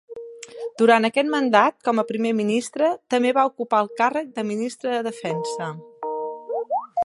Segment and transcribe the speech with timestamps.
[0.81, 5.05] Durant aquest mandat com a primer ministre, també va ocupar el càrrec de ministre de
[5.13, 5.73] Defensa.